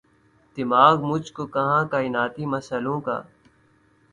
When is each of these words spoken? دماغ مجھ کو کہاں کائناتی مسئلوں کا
دماغ 0.57 1.03
مجھ 1.03 1.31
کو 1.33 1.45
کہاں 1.45 1.83
کائناتی 1.85 2.45
مسئلوں 2.45 2.99
کا 3.01 3.21